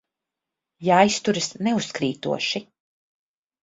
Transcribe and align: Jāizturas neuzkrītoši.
Jāizturas 0.87 1.51
neuzkrītoši. 1.69 2.67